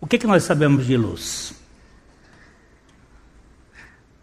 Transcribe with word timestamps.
O 0.00 0.06
que, 0.06 0.18
que 0.18 0.26
nós 0.26 0.44
sabemos 0.44 0.86
de 0.86 0.96
luz? 0.96 1.52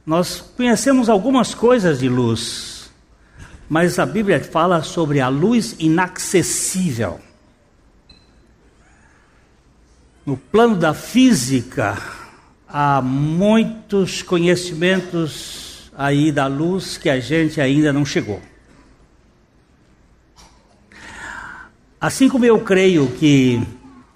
Nós 0.06 0.42
conhecemos 0.56 1.10
algumas 1.10 1.54
coisas 1.54 2.00
de 2.00 2.10
luz, 2.10 2.90
mas 3.70 4.00
a 4.00 4.06
Bíblia 4.06 4.44
fala 4.44 4.82
sobre 4.82 5.20
a 5.20 5.28
luz 5.28 5.76
inacessível. 5.80 7.20
No 10.26 10.38
plano 10.38 10.76
da 10.76 10.94
física, 10.94 11.98
há 12.68 13.02
muitos 13.02 14.22
conhecimentos 14.22 15.92
aí 15.98 16.32
da 16.32 16.48
luz 16.48 16.98
que 16.98 17.10
a 17.10 17.20
gente 17.20 17.60
ainda 17.60 17.92
não 17.92 18.06
chegou. 18.06 18.42
Assim 22.00 22.30
como 22.30 22.46
eu 22.46 22.60
creio 22.62 23.08
que 23.14 23.62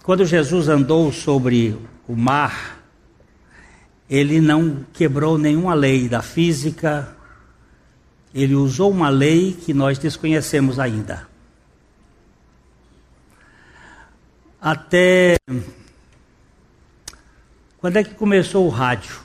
quando 0.04 0.25
Jesus 0.25 0.68
andou 0.68 1.11
sobre 1.11 1.77
o 2.07 2.15
mar, 2.15 2.79
ele 4.09 4.41
não 4.41 4.84
quebrou 4.91 5.38
nenhuma 5.38 5.73
lei 5.73 6.09
da 6.09 6.21
física, 6.21 7.16
ele 8.34 8.55
usou 8.55 8.90
uma 8.90 9.09
lei 9.09 9.53
que 9.53 9.73
nós 9.73 9.99
desconhecemos 9.99 10.79
ainda. 10.79 11.27
Até. 14.59 15.38
Quando 17.77 17.98
é 17.98 18.04
que 18.04 18.13
começou 18.15 18.65
o 18.65 18.70
rádio? 18.70 19.20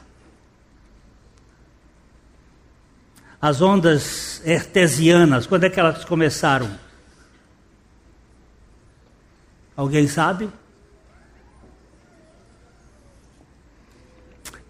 As 3.41 3.61
ondas 3.61 4.43
artesianas, 4.47 5.47
quando 5.47 5.65
é 5.65 5.71
que 5.71 5.79
elas 5.79 6.05
começaram? 6.05 6.71
Alguém 9.77 10.09
sabe? 10.09 10.51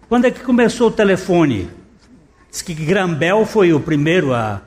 Quando 0.09 0.23
é 0.23 0.31
que 0.31 0.39
começou 0.39 0.87
o 0.87 0.91
telefone? 0.91 1.69
Diz 2.49 2.61
que 2.61 2.73
Grambel 2.73 3.45
foi 3.45 3.73
o 3.73 3.79
primeiro 3.79 4.33
a. 4.33 4.61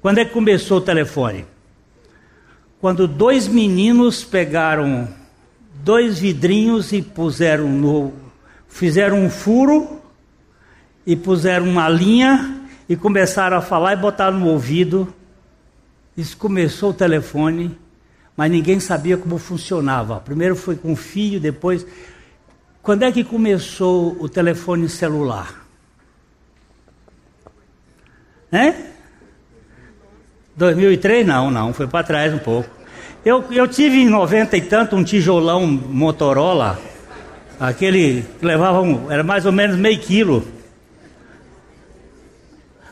Quando 0.00 0.18
é 0.18 0.24
que 0.24 0.30
começou 0.30 0.78
o 0.78 0.80
telefone? 0.80 1.44
Quando 2.80 3.08
dois 3.08 3.48
meninos 3.48 4.22
pegaram 4.22 5.08
dois 5.82 6.20
vidrinhos 6.20 6.92
e 6.92 7.02
puseram 7.02 7.68
no. 7.68 8.12
fizeram 8.68 9.24
um 9.24 9.28
furo 9.28 10.00
e 11.04 11.16
puseram 11.16 11.68
uma 11.68 11.88
linha 11.88 12.62
e 12.88 12.94
começaram 12.94 13.56
a 13.56 13.60
falar 13.60 13.94
e 13.94 13.96
botaram 13.96 14.38
no 14.38 14.46
ouvido. 14.46 15.12
Isso 16.16 16.36
começou 16.36 16.90
o 16.90 16.94
telefone, 16.94 17.76
mas 18.36 18.48
ninguém 18.48 18.78
sabia 18.78 19.16
como 19.16 19.36
funcionava. 19.36 20.20
Primeiro 20.20 20.54
foi 20.54 20.76
com 20.76 20.94
fio, 20.94 21.40
depois 21.40 21.84
quando 22.82 23.02
é 23.02 23.12
que 23.12 23.22
começou 23.22 24.16
o 24.18 24.28
telefone 24.28 24.88
celular? 24.88 25.66
Né? 28.50 28.86
2003? 30.56 31.26
Não, 31.26 31.50
não, 31.50 31.72
foi 31.72 31.86
para 31.86 32.04
trás 32.04 32.34
um 32.34 32.38
pouco. 32.38 32.68
Eu, 33.24 33.44
eu 33.52 33.68
tive 33.68 33.98
em 33.98 34.08
90 34.08 34.56
e 34.56 34.62
tanto 34.62 34.96
um 34.96 35.04
tijolão 35.04 35.66
Motorola, 35.66 36.80
aquele 37.58 38.24
que 38.38 38.46
levava 38.46 38.80
um, 38.80 39.10
era 39.10 39.22
mais 39.22 39.44
ou 39.44 39.52
menos 39.52 39.76
meio 39.76 39.98
quilo. 40.00 40.46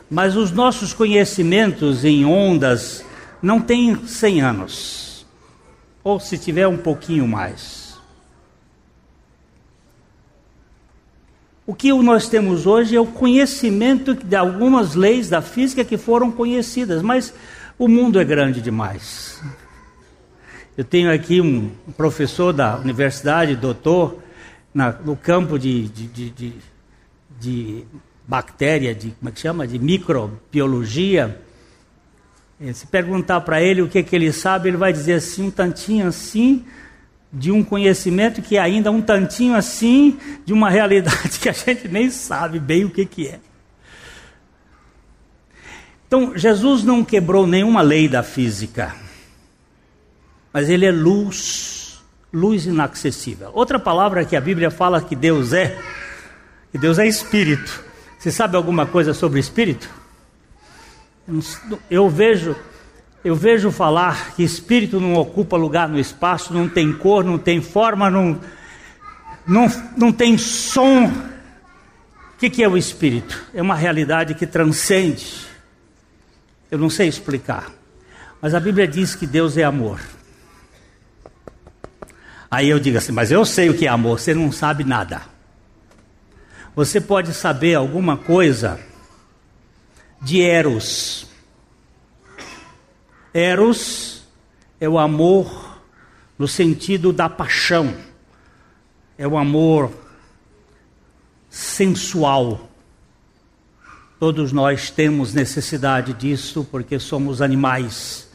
Mas 0.09 0.35
os 0.35 0.51
nossos 0.51 0.93
conhecimentos 0.93 2.05
em 2.05 2.25
ondas 2.25 3.03
não 3.41 3.59
têm 3.59 4.05
100 4.05 4.41
anos, 4.41 5.25
ou 6.03 6.19
se 6.19 6.37
tiver 6.37 6.67
um 6.67 6.77
pouquinho 6.77 7.27
mais. 7.27 7.88
O 11.69 11.75
que 11.75 11.93
nós 11.93 12.27
temos 12.27 12.65
hoje 12.65 12.95
é 12.95 12.99
o 12.99 13.05
conhecimento 13.05 14.15
de 14.15 14.35
algumas 14.35 14.95
leis 14.95 15.29
da 15.29 15.39
física 15.39 15.85
que 15.85 15.99
foram 15.99 16.31
conhecidas, 16.31 17.03
mas 17.03 17.31
o 17.77 17.87
mundo 17.87 18.19
é 18.19 18.25
grande 18.25 18.59
demais. 18.59 19.39
Eu 20.75 20.83
tenho 20.83 21.13
aqui 21.13 21.39
um 21.39 21.69
professor 21.95 22.51
da 22.53 22.75
universidade, 22.77 23.55
doutor, 23.55 24.17
na, 24.73 24.91
no 24.93 25.15
campo 25.15 25.59
de, 25.59 25.87
de, 25.89 26.07
de, 26.07 26.29
de, 26.31 26.53
de 27.39 27.83
bactéria, 28.27 28.95
de 28.95 29.11
como 29.11 29.29
é 29.29 29.31
que 29.31 29.39
chama? 29.39 29.67
De 29.67 29.77
microbiologia. 29.77 31.39
Se 32.73 32.87
perguntar 32.87 33.41
para 33.41 33.61
ele 33.61 33.83
o 33.83 33.87
que, 33.87 34.01
que 34.01 34.15
ele 34.15 34.33
sabe, 34.33 34.69
ele 34.69 34.77
vai 34.77 34.91
dizer 34.91 35.13
assim, 35.13 35.43
um 35.43 35.51
tantinho 35.51 36.07
assim, 36.07 36.65
de 37.31 37.51
um 37.51 37.63
conhecimento 37.63 38.41
que 38.41 38.57
é 38.57 38.59
ainda 38.59 38.91
um 38.91 39.01
tantinho 39.01 39.55
assim 39.55 40.17
de 40.45 40.51
uma 40.51 40.69
realidade 40.69 41.37
que 41.39 41.49
a 41.49 41.53
gente 41.53 41.87
nem 41.87 42.09
sabe 42.09 42.59
bem 42.59 42.85
o 42.85 42.89
que, 42.89 43.05
que 43.05 43.27
é. 43.27 43.39
Então, 46.07 46.35
Jesus 46.35 46.83
não 46.83 47.05
quebrou 47.05 47.45
nenhuma 47.45 47.83
lei 47.83 48.07
da 48.07 48.23
física, 48.23 48.95
mas 50.51 50.67
ele 50.67 50.87
é 50.87 50.91
luz, 50.91 52.01
luz 52.33 52.65
inacessível. 52.65 53.51
Outra 53.53 53.77
palavra 53.77 54.25
que 54.25 54.35
a 54.35 54.41
Bíblia 54.41 54.71
fala 54.71 55.03
que 55.03 55.15
Deus 55.15 55.53
é, 55.53 55.77
que 56.71 56.79
Deus 56.79 56.97
é 56.97 57.07
espírito. 57.07 57.83
Você 58.17 58.31
sabe 58.31 58.57
alguma 58.57 58.87
coisa 58.87 59.13
sobre 59.13 59.39
espírito? 59.39 59.87
Eu 61.91 62.09
vejo 62.09 62.55
eu 63.23 63.35
vejo 63.35 63.71
falar 63.71 64.33
que 64.35 64.43
espírito 64.43 64.99
não 64.99 65.15
ocupa 65.15 65.57
lugar 65.57 65.89
no 65.89 65.99
espaço, 65.99 66.53
não 66.53 66.69
tem 66.69 66.93
cor, 66.93 67.23
não 67.23 67.37
tem 67.37 67.61
forma, 67.61 68.09
não, 68.09 68.39
não, 69.45 69.67
não 69.97 70.11
tem 70.11 70.37
som. 70.37 71.05
O 71.07 72.37
que, 72.39 72.49
que 72.49 72.63
é 72.63 72.69
o 72.69 72.77
espírito? 72.77 73.45
É 73.53 73.61
uma 73.61 73.75
realidade 73.75 74.33
que 74.33 74.47
transcende. 74.47 75.45
Eu 76.71 76.77
não 76.77 76.89
sei 76.89 77.07
explicar. 77.09 77.71
Mas 78.41 78.53
a 78.55 78.59
Bíblia 78.59 78.87
diz 78.87 79.15
que 79.15 79.27
Deus 79.27 79.57
é 79.57 79.63
amor. 79.63 79.99
Aí 82.49 82.69
eu 82.69 82.79
digo 82.79 82.97
assim, 82.97 83.11
mas 83.11 83.31
eu 83.31 83.45
sei 83.45 83.69
o 83.69 83.73
que 83.73 83.85
é 83.85 83.89
amor, 83.89 84.19
você 84.19 84.33
não 84.33 84.51
sabe 84.51 84.83
nada. 84.83 85.21
Você 86.75 87.01
pode 87.01 87.33
saber 87.33 87.75
alguma 87.75 88.17
coisa 88.17 88.79
de 90.21 90.41
Eros. 90.41 91.28
Eros 93.33 94.23
é 94.79 94.87
o 94.87 94.97
amor 94.97 95.77
no 96.37 96.47
sentido 96.47 97.11
da 97.11 97.29
paixão, 97.29 97.93
é 99.17 99.27
o 99.27 99.37
amor 99.37 99.91
sensual. 101.49 102.69
Todos 104.19 104.51
nós 104.51 104.89
temos 104.89 105.33
necessidade 105.33 106.13
disso 106.13 106.67
porque 106.71 106.99
somos 106.99 107.41
animais, 107.41 108.29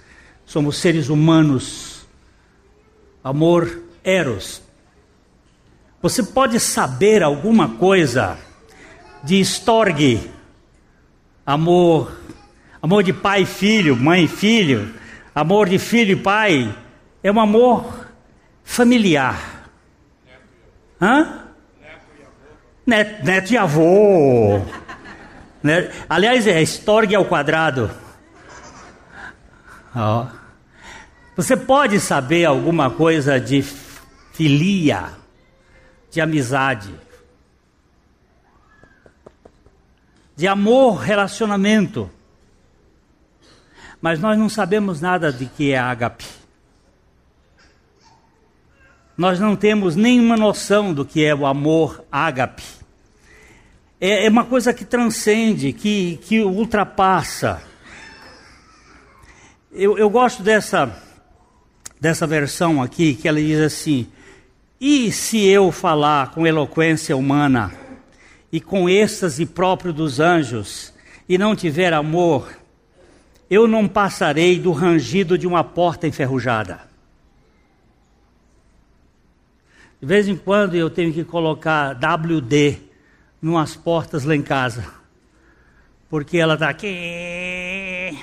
somos 0.45 0.77
seres 0.77 1.09
humanos. 1.09 2.07
Amor 3.23 3.83
Eros. 4.03 4.63
Você 6.03 6.23
pode 6.23 6.61
saber 6.61 7.23
alguma 7.23 7.77
coisa 7.77 8.39
de 9.23 9.41
Storge, 9.41 10.31
amor 11.47 12.13
Amor 12.85 13.03
de 13.03 13.15
pai 13.15 13.45
e 13.45 13.47
filho, 13.47 13.97
mãe 13.97 14.25
e 14.25 14.29
filho, 14.29 14.95
amor 15.35 15.71
de 15.71 15.79
filho 15.79 16.13
e 16.13 16.17
pai, 16.17 16.77
é 17.23 17.33
um 17.33 17.41
amor 17.41 18.11
familiar. 18.63 19.71
Hã? 21.01 21.47
Neto, 22.85 23.25
neto 23.25 23.51
e 23.53 23.57
avô. 23.57 24.61
Né? 25.63 25.91
Aliás, 26.11 26.47
é 26.47 26.61
história 26.61 27.17
ao 27.17 27.25
quadrado. 27.25 27.91
Oh. 29.97 30.27
Você 31.37 31.57
pode 31.57 31.99
saber 31.99 32.45
alguma 32.45 32.91
coisa 32.91 33.41
de 33.41 33.65
filia, 34.35 35.09
de 36.11 36.21
amizade, 36.21 36.95
de 40.37 40.47
amor, 40.47 40.97
relacionamento. 40.99 42.11
Mas 44.05 44.21
nós 44.21 44.39
não 44.39 44.51
sabemos 44.51 45.01
nada 45.01 45.33
de 45.33 45.47
que 45.47 45.73
é 45.73 45.79
ágape. 45.79 46.27
Nós 49.17 49.41
não 49.41 49.57
temos 49.57 49.97
nenhuma 49.97 50.37
noção 50.37 50.93
do 50.93 51.07
que 51.07 51.25
é 51.25 51.35
o 51.35 51.47
amor 51.47 52.05
ágape. 52.13 52.65
É, 53.99 54.27
é 54.27 54.29
uma 54.29 54.45
coisa 54.45 54.75
que 54.75 54.85
transcende, 54.85 55.73
que, 55.73 56.19
que 56.19 56.43
ultrapassa. 56.43 57.63
Eu, 59.73 59.97
eu 59.97 60.11
gosto 60.11 60.43
dessa, 60.43 60.95
dessa 61.99 62.27
versão 62.27 62.83
aqui, 62.83 63.15
que 63.15 63.27
ela 63.27 63.41
diz 63.41 63.59
assim: 63.59 64.07
E 64.79 65.11
se 65.11 65.47
eu 65.47 65.73
falar 65.73 66.31
com 66.33 66.47
eloquência 66.47 67.17
humana 67.17 67.73
e 68.53 68.61
com 68.61 68.87
êxtase 68.87 69.47
próprio 69.47 69.95
dos 69.95 70.21
anjos, 70.21 70.93
e 71.27 71.39
não 71.39 71.57
tiver 71.57 71.95
amor, 71.95 72.64
eu 73.51 73.69
não 73.69 73.87
passarei 73.87 74.59
do 74.59 74.73
rangido 74.73 75.37
de 75.39 75.47
uma 75.47 75.63
porta 75.63 76.07
enferrujada. 76.07 76.81
De 80.01 80.07
vez 80.07 80.29
em 80.29 80.37
quando 80.37 80.75
eu 80.75 80.91
tenho 80.91 81.13
que 81.13 81.25
colocar 81.25 81.93
WD 81.93 82.79
numas 83.41 83.75
portas 83.75 84.25
lá 84.25 84.35
em 84.35 84.43
casa. 84.43 84.85
Porque 86.11 86.37
ela 86.39 86.55
está 86.55 86.69
aqui. 86.69 88.19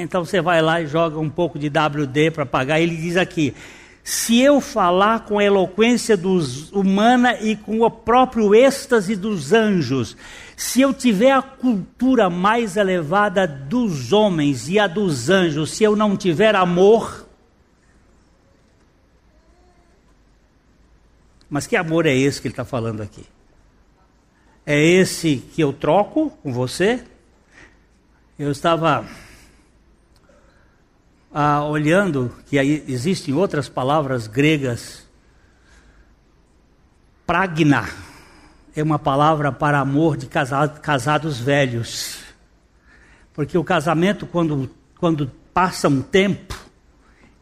Então 0.00 0.24
você 0.24 0.40
vai 0.40 0.62
lá 0.62 0.80
e 0.80 0.86
joga 0.86 1.18
um 1.18 1.28
pouco 1.28 1.58
de 1.58 1.68
WD 1.68 2.30
para 2.30 2.44
apagar. 2.44 2.80
Ele 2.80 2.96
diz 2.96 3.16
aqui: 3.16 3.54
se 4.04 4.40
eu 4.40 4.60
falar 4.60 5.20
com 5.26 5.38
a 5.38 5.44
eloquência 5.44 6.16
dos, 6.16 6.72
humana 6.72 7.40
e 7.40 7.54
com 7.54 7.80
o 7.82 7.90
próprio 7.90 8.54
êxtase 8.54 9.14
dos 9.14 9.52
anjos, 9.52 10.16
se 10.56 10.80
eu 10.80 10.92
tiver 10.92 11.30
a 11.30 11.42
cultura 11.42 12.28
mais 12.28 12.76
elevada 12.76 13.46
dos 13.46 14.12
homens 14.12 14.68
e 14.68 14.78
a 14.78 14.88
dos 14.88 15.30
anjos, 15.30 15.70
se 15.70 15.84
eu 15.84 15.94
não 15.94 16.16
tiver 16.16 16.56
amor, 16.56 17.28
mas 21.48 21.66
que 21.66 21.76
amor 21.76 22.06
é 22.06 22.14
esse 22.14 22.40
que 22.40 22.48
ele 22.48 22.52
está 22.52 22.64
falando 22.64 23.02
aqui? 23.02 23.24
É 24.66 24.80
esse 24.80 25.36
que 25.54 25.60
eu 25.60 25.72
troco 25.72 26.30
com 26.42 26.52
você? 26.52 27.04
Eu 28.38 28.50
estava 28.50 29.06
ah, 31.32 31.64
olhando 31.64 32.30
que 32.46 32.58
aí 32.58 32.84
existem 32.86 33.32
outras 33.34 33.68
palavras 33.68 34.26
gregas. 34.26 35.06
Pragna 37.26 37.88
é 38.74 38.82
uma 38.82 38.98
palavra 38.98 39.50
para 39.50 39.80
amor 39.80 40.16
de 40.16 40.26
casado, 40.26 40.80
casados 40.80 41.38
velhos. 41.38 42.20
Porque 43.32 43.56
o 43.56 43.64
casamento, 43.64 44.26
quando, 44.26 44.70
quando 44.98 45.30
passa 45.54 45.88
um 45.88 46.02
tempo, 46.02 46.58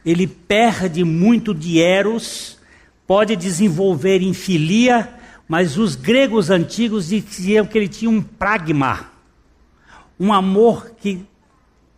ele 0.05 0.27
perde 0.27 1.05
muito 1.05 1.55
de 1.55 1.81
eros, 1.81 2.59
pode 3.07 3.35
desenvolver 3.35 4.23
em 4.23 4.33
filia, 4.33 5.13
mas 5.49 5.77
os 5.77 5.97
gregos 5.97 6.49
antigos 6.49 7.09
diziam 7.09 7.67
que 7.67 7.77
ele 7.77 7.89
tinha 7.89 8.11
um 8.11 8.23
pragma, 8.23 9.11
um 10.19 10.33
amor 10.33 10.91
que 10.91 11.27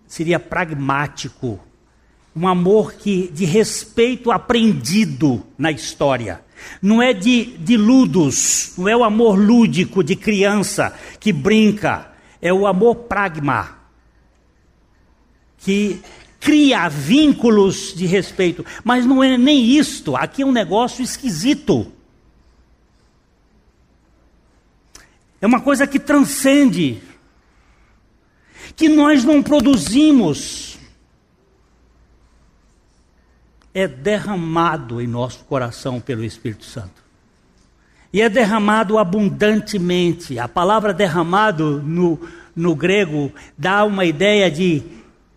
seria 0.06 0.40
pragmático, 0.40 1.60
um 2.34 2.49
amor 2.49 2.94
que, 2.94 3.29
de 3.29 3.44
respeito 3.44 4.31
aprendido 4.31 5.44
na 5.56 5.70
história. 5.70 6.43
Não 6.81 7.02
é 7.02 7.12
de, 7.12 7.56
de 7.58 7.76
ludos, 7.76 8.73
não 8.79 8.88
é 8.88 8.96
o 8.96 9.05
amor 9.05 9.38
lúdico 9.38 10.02
de 10.02 10.17
criança 10.17 10.96
que 11.19 11.32
brinca, 11.32 12.11
é 12.40 12.52
o 12.52 12.67
amor 12.67 12.94
pragma, 12.94 13.79
que 15.58 16.00
cria 16.40 16.88
vínculos 16.88 17.94
de 17.94 18.06
respeito. 18.06 18.64
Mas 18.82 19.05
não 19.05 19.23
é 19.23 19.37
nem 19.37 19.76
isto, 19.76 20.17
aqui 20.17 20.43
é 20.43 20.46
um 20.46 20.52
negócio 20.52 21.02
esquisito. 21.02 21.93
É 25.40 25.46
uma 25.46 25.61
coisa 25.61 25.87
que 25.87 25.99
transcende, 25.99 27.02
que 28.76 28.88
nós 28.88 29.25
não 29.25 29.43
produzimos 29.43 30.71
é 33.74 33.88
derramado 33.88 35.00
em 35.00 35.06
nosso 35.06 35.44
coração 35.44 36.00
pelo 36.00 36.24
Espírito 36.24 36.64
Santo. 36.64 37.02
E 38.12 38.20
é 38.20 38.28
derramado 38.28 38.98
abundantemente. 38.98 40.38
A 40.38 40.46
palavra 40.46 40.92
derramado 40.92 41.82
no, 41.82 42.20
no 42.54 42.74
grego 42.74 43.32
dá 43.56 43.84
uma 43.84 44.04
ideia 44.04 44.50
de 44.50 44.82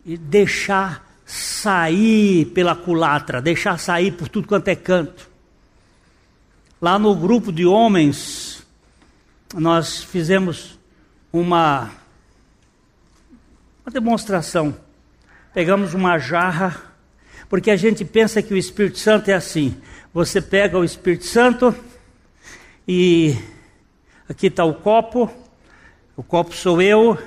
deixar 0.06 1.06
sair 1.26 2.46
pela 2.48 2.76
culatra, 2.76 3.42
deixar 3.42 3.80
sair 3.80 4.12
por 4.12 4.28
tudo 4.28 4.48
quanto 4.48 4.68
é 4.68 4.76
canto. 4.76 5.30
Lá 6.82 7.00
no 7.00 7.16
grupo 7.16 7.52
de 7.52 7.66
homens, 7.66 8.62
nós 9.54 10.04
fizemos 10.04 10.78
uma, 11.32 11.90
uma 13.84 13.92
demonstração. 13.92 14.76
Pegamos 15.54 15.94
uma 15.94 16.20
jarra 16.20 16.95
porque 17.50 17.72
a 17.72 17.76
gente 17.76 18.04
pensa 18.04 18.42
que 18.42 18.54
o 18.54 18.58
Espírito 18.58 18.98
Santo 18.98 19.30
é 19.30 19.34
assim: 19.34 19.78
você 20.14 20.42
pega 20.42 20.78
o 20.78 20.84
Espírito 20.84 21.26
Santo 21.26 21.76
e 22.88 23.36
aqui 24.28 24.48
está 24.48 24.64
o 24.64 24.74
copo, 24.74 25.32
o 26.16 26.24
copo 26.24 26.56
sou 26.56 26.82
eu, 26.82 27.18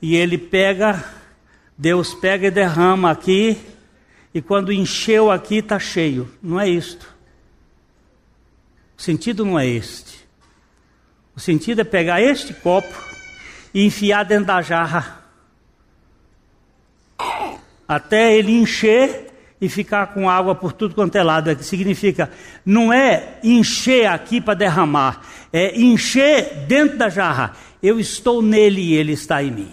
e 0.00 0.16
ele 0.16 0.38
pega, 0.38 1.04
Deus 1.76 2.14
pega 2.14 2.46
e 2.46 2.50
derrama 2.50 3.10
aqui, 3.10 3.58
e 4.34 4.40
quando 4.40 4.72
encheu 4.72 5.30
aqui 5.30 5.56
está 5.56 5.78
cheio. 5.78 6.30
Não 6.42 6.60
é 6.60 6.68
isto. 6.68 7.12
O 8.96 9.02
sentido 9.02 9.44
não 9.44 9.58
é 9.58 9.66
este. 9.66 10.22
O 11.34 11.40
sentido 11.40 11.80
é 11.80 11.84
pegar 11.84 12.20
este 12.20 12.54
copo 12.54 12.92
e 13.74 13.84
enfiar 13.84 14.24
dentro 14.24 14.46
da 14.46 14.60
jarra 14.60 15.22
até 17.86 18.34
ele 18.34 18.52
encher 18.52 19.31
e 19.62 19.68
ficar 19.68 20.08
com 20.08 20.28
água 20.28 20.56
por 20.56 20.72
tudo 20.72 20.92
quanto 20.92 21.14
é 21.14 21.22
lado. 21.22 21.48
É 21.48 21.54
que 21.54 21.64
significa, 21.64 22.28
não 22.66 22.92
é 22.92 23.38
encher 23.44 24.06
aqui 24.06 24.40
para 24.40 24.54
derramar, 24.54 25.22
é 25.52 25.80
encher 25.80 26.66
dentro 26.66 26.98
da 26.98 27.08
jarra. 27.08 27.52
Eu 27.80 28.00
estou 28.00 28.42
nele 28.42 28.80
e 28.80 28.94
ele 28.94 29.12
está 29.12 29.40
em 29.40 29.52
mim. 29.52 29.72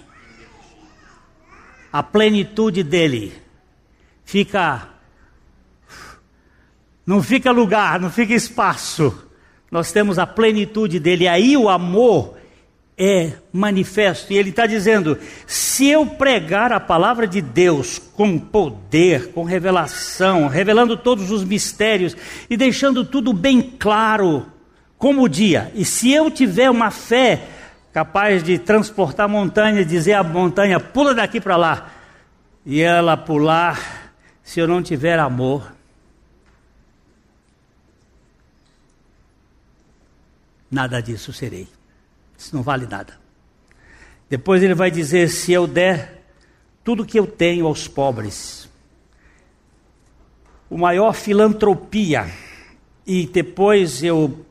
A 1.92 2.04
plenitude 2.04 2.84
dele 2.84 3.34
fica. 4.24 4.90
Não 7.04 7.24
fica 7.24 7.50
lugar, 7.50 8.00
não 8.00 8.12
fica 8.12 8.36
espaço. 8.36 9.28
Nós 9.72 9.92
temos 9.92 10.20
a 10.20 10.28
plenitude 10.28 11.00
dele. 11.00 11.28
Aí 11.28 11.58
o 11.58 11.68
amor 11.68 12.38
é 13.00 13.32
manifesto. 13.54 14.34
E 14.34 14.38
ele 14.38 14.50
está 14.50 14.66
dizendo: 14.66 15.18
se 15.48 15.88
eu 15.88 16.06
pregar 16.06 16.74
a 16.74 16.80
palavra 16.80 17.26
de 17.26 17.42
Deus 17.42 17.98
com 17.98 18.38
poder, 18.38 19.32
com 19.32 19.46
revelação, 19.46 20.50
revelando 20.50 20.98
todos 20.98 21.32
os 21.32 21.46
mistérios 21.46 22.18
e 22.50 22.58
deixando 22.58 23.06
tudo 23.06 23.32
bem 23.32 23.62
claro, 23.62 24.46
como 24.98 25.24
o 25.24 25.30
dia, 25.30 25.72
e 25.74 25.86
se 25.86 26.12
eu 26.12 26.30
tiver 26.30 26.70
uma 26.70 26.92
fé 26.92 27.48
capaz 27.94 28.44
de 28.44 28.60
transportar 28.60 29.30
montanha, 29.30 29.86
dizer 29.86 30.14
à 30.14 30.24
montanha: 30.24 30.78
pula 30.78 31.16
daqui 31.16 31.40
para 31.40 31.56
lá, 31.56 31.92
e 32.66 32.82
ela 32.82 33.16
pular, 33.16 34.12
se 34.44 34.60
eu 34.60 34.68
não 34.68 34.84
tiver 34.84 35.18
amor, 35.18 35.72
nada 40.70 41.02
disso 41.02 41.32
serei. 41.32 41.79
Isso 42.40 42.56
não 42.56 42.64
vale 42.64 42.88
nada. 42.88 43.20
Depois 44.30 44.64
ele 44.64 44.74
vai 44.74 44.90
dizer: 44.90 45.28
se 45.28 45.52
eu 45.52 45.68
der 45.68 46.24
tudo 46.86 47.06
que 47.06 47.20
eu 47.20 47.28
tenho 47.28 47.68
aos 47.68 47.86
pobres, 47.86 48.70
o 50.70 50.78
maior 50.78 51.14
filantropia, 51.14 52.32
e 53.06 53.28
depois 53.28 54.02
eu 54.02 54.46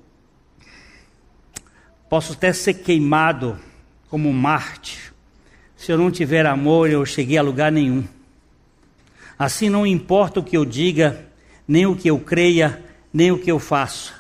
posso 2.11 2.35
até 2.35 2.53
ser 2.53 2.75
queimado 2.75 3.59
como 4.11 4.31
Marte, 4.35 5.11
se 5.75 5.91
eu 5.91 5.97
não 5.97 6.11
tiver 6.11 6.45
amor, 6.45 6.91
eu 6.91 7.07
cheguei 7.07 7.39
a 7.39 7.43
lugar 7.43 7.73
nenhum. 7.73 8.07
Assim 9.39 9.71
não 9.71 9.87
importa 9.87 10.41
o 10.41 10.45
que 10.45 10.59
eu 10.59 10.65
diga, 10.65 11.27
nem 11.67 11.87
o 11.87 11.97
que 11.97 12.11
eu 12.11 12.19
creia, 12.19 12.85
nem 13.13 13.33
o 13.33 13.39
que 13.39 13.51
eu 13.51 13.59
faço. 13.59 14.13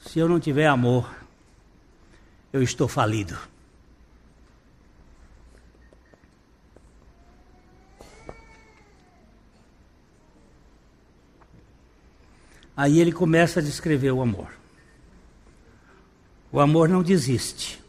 Se 0.00 0.18
eu 0.18 0.28
não 0.28 0.40
tiver 0.40 0.66
amor, 0.66 1.25
eu 2.56 2.62
estou 2.62 2.88
falido. 2.88 3.36
Aí 12.74 12.98
ele 12.98 13.12
começa 13.12 13.60
a 13.60 13.62
descrever 13.62 14.10
o 14.10 14.22
amor. 14.22 14.48
O 16.50 16.58
amor 16.58 16.88
não 16.88 17.02
desiste. 17.02 17.82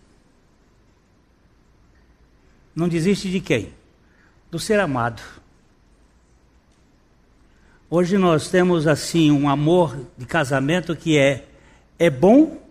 Não 2.75 2.87
desiste 2.87 3.29
de 3.31 3.39
quem? 3.39 3.73
Do 4.51 4.59
ser 4.59 4.79
amado. 4.79 5.21
Hoje 7.89 8.17
nós 8.17 8.49
temos 8.49 8.85
assim 8.85 9.31
um 9.31 9.49
amor 9.49 9.97
de 10.17 10.25
casamento 10.25 10.95
que 10.95 11.17
é 11.17 11.47
é 11.97 12.09
bom 12.09 12.61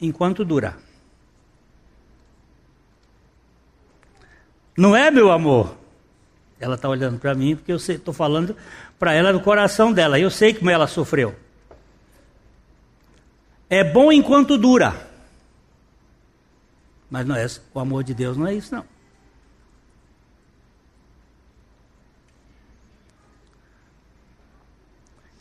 enquanto 0.00 0.44
dura. 0.44 0.87
Não 4.78 4.94
é, 4.94 5.10
meu 5.10 5.32
amor? 5.32 5.76
Ela 6.60 6.76
está 6.76 6.88
olhando 6.88 7.18
para 7.18 7.34
mim 7.34 7.56
porque 7.56 7.72
eu 7.72 7.76
estou 7.78 8.14
falando 8.14 8.56
para 8.96 9.12
ela 9.12 9.32
do 9.32 9.40
coração 9.40 9.92
dela. 9.92 10.20
Eu 10.20 10.30
sei 10.30 10.54
como 10.54 10.70
ela 10.70 10.86
sofreu. 10.86 11.34
É 13.68 13.82
bom 13.82 14.12
enquanto 14.12 14.56
dura. 14.56 14.94
Mas 17.10 17.26
não 17.26 17.34
é, 17.34 17.44
o 17.74 17.80
amor 17.80 18.04
de 18.04 18.14
Deus 18.14 18.36
não 18.36 18.46
é 18.46 18.54
isso, 18.54 18.72
não. 18.72 18.84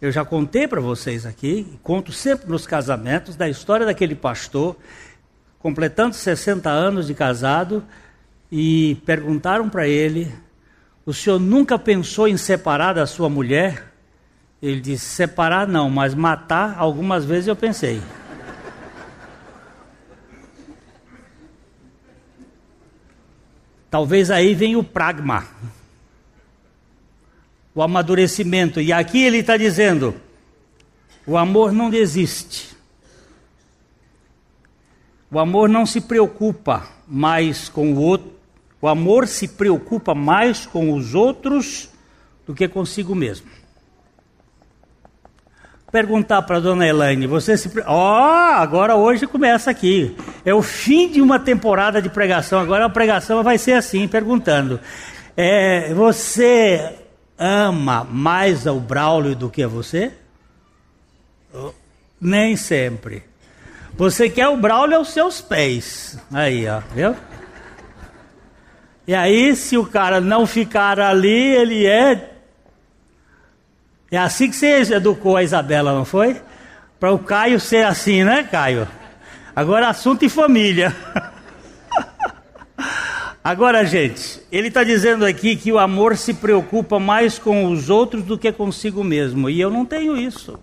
Eu 0.02 0.12
já 0.12 0.26
contei 0.26 0.68
para 0.68 0.82
vocês 0.82 1.28
aqui, 1.28 1.80
conto 1.84 2.12
sempre 2.12 2.50
nos 2.50 2.66
casamentos, 2.66 3.36
da 3.36 3.48
história 3.48 3.86
daquele 3.86 4.16
pastor, 4.16 4.76
completando 5.60 6.16
60 6.16 6.72
anos 6.72 7.06
de 7.06 7.14
casado, 7.14 7.86
e 8.52 8.96
perguntaram 9.06 9.70
para 9.70 9.88
ele: 9.88 10.32
O 11.06 11.14
senhor 11.14 11.40
nunca 11.40 11.78
pensou 11.78 12.28
em 12.28 12.38
separar 12.38 12.94
da 12.94 13.06
sua 13.06 13.30
mulher? 13.30 13.94
Ele 14.62 14.80
disse: 14.80 15.06
Separar 15.06 15.68
não, 15.68 15.90
mas 15.90 16.14
matar 16.14 16.76
algumas 16.78 17.26
vezes 17.26 17.48
eu 17.48 17.56
pensei. 17.56 18.02
Talvez 23.90 24.30
aí 24.30 24.54
venha 24.54 24.78
o 24.78 24.84
pragma, 24.84 25.48
o 27.74 27.82
amadurecimento. 27.82 28.82
E 28.82 28.92
aqui 28.92 29.24
ele 29.24 29.38
está 29.38 29.56
dizendo: 29.56 30.14
o 31.26 31.36
amor 31.36 31.74
não 31.74 31.90
desiste. 31.90 32.78
O 35.30 35.38
amor 35.40 35.68
não 35.68 35.86
se 35.86 36.00
preocupa 36.00 36.88
mais 37.06 37.68
com 37.68 37.94
o 37.94 38.00
outro. 38.00 38.37
O 38.82 38.88
amor 38.88 39.28
se 39.28 39.48
preocupa 39.48 40.14
mais 40.14 40.66
com 40.66 40.94
os 40.94 41.16
outros 41.16 41.90
do 42.46 42.54
que 42.54 42.68
consigo 42.68 43.16
mesmo. 43.16 43.48
Perguntar 45.92 46.42
para 46.42 46.60
dona 46.60 46.86
Elaine, 46.86 47.26
você 47.28 47.58
se. 47.58 47.72
Ó, 47.86 48.20
oh, 48.20 48.62
agora 48.62 48.96
hoje 48.96 49.26
começa 49.26 49.72
aqui. 49.72 50.16
É 50.44 50.54
o 50.54 50.62
fim 50.62 51.10
de 51.10 51.22
uma 51.22 51.40
temporada 51.40 52.02
de 52.02 52.10
pregação. 52.10 52.60
Agora 52.60 52.86
a 52.86 52.90
pregação 52.90 53.42
vai 53.42 53.58
ser 53.58 53.74
assim, 53.74 54.08
perguntando. 54.08 54.80
É, 55.36 55.94
você 55.94 56.94
ama 57.38 58.04
mais 58.04 58.68
ao 58.68 58.80
Braulio 58.80 59.36
do 59.36 59.50
que 59.50 59.64
a 59.64 59.68
você? 59.68 60.12
Nem 62.20 62.56
sempre. 62.58 63.24
Você 63.96 64.30
quer 64.30 64.48
o 64.50 64.58
Braulio 64.58 64.98
aos 64.98 65.10
seus 65.10 65.40
pés. 65.40 66.20
Aí, 66.32 66.68
ó, 66.68 66.82
viu? 66.94 67.16
E 69.08 69.16
aí, 69.16 69.56
se 69.56 69.78
o 69.78 69.86
cara 69.86 70.20
não 70.20 70.46
ficar 70.46 71.00
ali, 71.00 71.56
ele 71.56 71.86
é. 71.86 72.34
É 74.12 74.18
assim 74.18 74.50
que 74.50 74.56
você 74.56 74.94
educou 74.94 75.38
a 75.38 75.44
Isabela, 75.44 75.94
não 75.94 76.04
foi? 76.04 76.42
Para 77.00 77.14
o 77.14 77.20
Caio 77.20 77.58
ser 77.58 77.86
assim, 77.86 78.26
né, 78.26 78.44
Caio? 78.44 78.86
Agora, 79.56 79.88
assunto 79.88 80.26
e 80.26 80.30
família. 80.30 80.94
Agora, 83.42 83.86
gente, 83.86 84.42
ele 84.52 84.68
está 84.68 84.84
dizendo 84.84 85.26
aqui 85.26 85.56
que 85.56 85.72
o 85.72 85.80
amor 85.80 86.18
se 86.18 86.34
preocupa 86.34 87.00
mais 87.00 87.40
com 87.40 87.72
os 87.72 87.90
outros 87.90 88.24
do 88.24 88.38
que 88.38 88.52
consigo 88.52 89.06
mesmo. 89.06 89.50
E 89.50 89.60
eu 89.60 89.70
não 89.70 89.86
tenho 89.86 90.18
isso. 90.18 90.60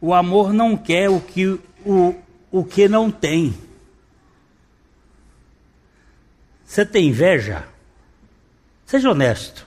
O 0.00 0.14
amor 0.14 0.52
não 0.52 0.76
quer 0.76 1.08
o 1.10 1.20
que, 1.20 1.58
o, 1.84 2.14
o 2.50 2.64
que 2.64 2.88
não 2.88 3.10
tem. 3.10 3.54
Você 6.64 6.84
tem 6.84 7.08
inveja? 7.08 7.64
Seja 8.84 9.10
honesto. 9.10 9.66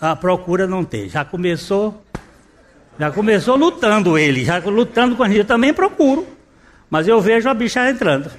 A 0.00 0.14
procura 0.14 0.66
não 0.66 0.84
ter. 0.84 1.08
Já 1.08 1.24
começou, 1.24 2.02
já 2.98 3.10
começou 3.10 3.56
lutando 3.56 4.16
ele, 4.16 4.44
já 4.44 4.58
lutando 4.58 5.16
com 5.16 5.24
a 5.24 5.28
gente. 5.28 5.38
Eu 5.38 5.44
também 5.44 5.74
procuro, 5.74 6.26
mas 6.88 7.08
eu 7.08 7.20
vejo 7.20 7.48
a 7.48 7.54
bicha 7.54 7.90
entrando. 7.90 8.30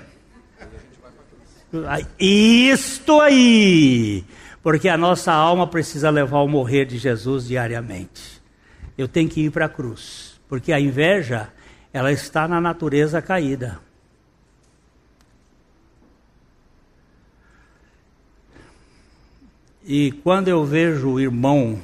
Isto 2.17 3.19
aí! 3.19 4.23
Porque 4.63 4.89
a 4.89 4.97
nossa 4.97 5.31
alma 5.31 5.67
precisa 5.67 6.09
levar 6.09 6.39
o 6.39 6.47
morrer 6.47 6.85
de 6.85 6.97
Jesus 6.97 7.47
diariamente. 7.47 8.38
Eu 8.99 9.07
tenho 9.07 9.29
que 9.29 9.45
ir 9.45 9.49
para 9.49 9.67
a 9.67 9.69
cruz, 9.69 10.41
porque 10.49 10.73
a 10.73 10.79
inveja, 10.79 11.53
ela 11.93 12.11
está 12.11 12.49
na 12.49 12.59
natureza 12.59 13.21
caída. 13.21 13.79
E 19.85 20.11
quando 20.11 20.49
eu 20.49 20.65
vejo 20.65 21.11
o 21.11 21.17
irmão 21.17 21.81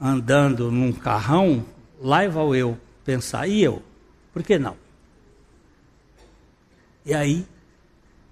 andando 0.00 0.72
num 0.72 0.90
carrão, 0.90 1.62
lá 2.00 2.26
vou 2.28 2.56
eu 2.56 2.80
pensar, 3.04 3.46
e 3.46 3.62
eu? 3.62 3.82
Por 4.32 4.42
que 4.42 4.58
não? 4.58 4.74
E 7.04 7.12
aí, 7.12 7.46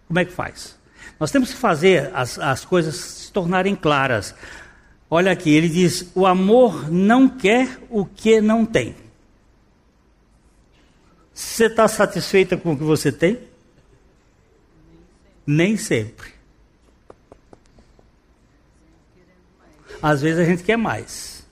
como 0.09 0.21
é 0.21 0.25
que 0.25 0.33
faz? 0.33 0.79
Nós 1.21 1.31
temos 1.31 1.53
que 1.53 1.59
fazer 1.59 2.11
as, 2.15 2.39
as 2.39 2.65
coisas 2.65 2.95
se 2.95 3.31
tornarem 3.31 3.77
claras. 3.77 4.35
Olha 5.11 5.33
aqui, 5.33 5.51
ele 5.51 5.69
diz: 5.69 6.11
o 6.15 6.27
amor 6.27 6.91
não 6.91 7.29
quer 7.29 7.79
o 7.91 8.05
que 8.05 8.41
não 8.41 8.65
tem. 8.65 8.95
Você 11.33 11.67
está 11.67 11.89
satisfeita 11.89 12.57
com 12.57 12.73
o 12.73 12.77
que 12.77 12.85
você 12.85 13.11
tem? 13.11 13.39
Nem 15.47 15.77
sempre. 15.77 16.33
Às 20.01 20.23
vezes 20.23 20.39
a 20.39 20.45
gente 20.45 20.63
quer 20.63 20.77
mais. 20.77 21.47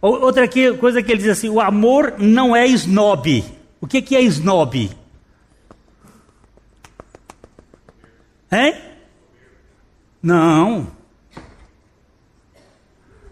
Outra 0.00 0.48
coisa 0.78 1.02
que 1.02 1.12
ele 1.12 1.22
diz 1.22 1.30
assim: 1.30 1.48
o 1.48 1.60
amor 1.60 2.14
não 2.18 2.54
é 2.54 2.66
snob. 2.66 3.44
O 3.80 3.86
que, 3.86 4.00
que 4.00 4.16
é 4.16 4.22
snob? 4.22 4.90
Hein? 8.50 8.74
Não. 10.22 10.95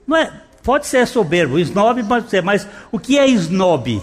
Não 0.06 0.16
é, 0.16 0.42
pode 0.62 0.87
ser 0.87 1.06
soberbo, 1.06 1.58
snob 1.58 2.02
pode 2.04 2.30
ser, 2.30 2.42
mas 2.42 2.66
o 2.90 2.99
que 2.99 3.18
é 3.18 3.26
snob? 3.26 4.02